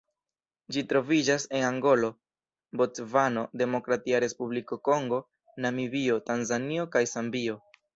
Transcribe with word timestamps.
Ĝi 0.77 0.83
troviĝas 0.93 1.45
en 1.59 1.65
Angolo, 1.67 2.09
Bocvano, 2.83 3.45
Demokratia 3.65 4.25
Respubliko 4.27 4.83
Kongo, 4.91 5.25
Namibio, 5.67 6.23
Tanzanio 6.33 6.93
kaj 6.99 7.09
Zambio. 7.19 7.67